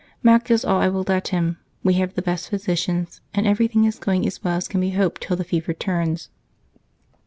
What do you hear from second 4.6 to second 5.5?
can be hoped till the